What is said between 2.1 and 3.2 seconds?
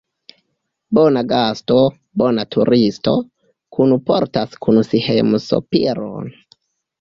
bona turisto,